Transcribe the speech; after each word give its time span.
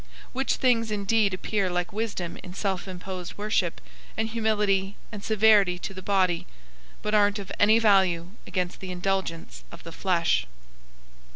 002:023 0.01 0.07
Which 0.33 0.55
things 0.55 0.89
indeed 0.89 1.31
appear 1.35 1.69
like 1.69 1.93
wisdom 1.93 2.35
in 2.41 2.55
self 2.55 2.87
imposed 2.87 3.37
worship, 3.37 3.79
and 4.17 4.29
humility, 4.29 4.95
and 5.11 5.23
severity 5.23 5.77
to 5.77 5.93
the 5.93 6.01
body; 6.01 6.47
but 7.03 7.13
aren't 7.13 7.37
of 7.37 7.51
any 7.59 7.77
value 7.77 8.31
against 8.47 8.79
the 8.79 8.89
indulgence 8.91 9.63
of 9.71 9.83
the 9.83 9.91
flesh. 9.91 10.47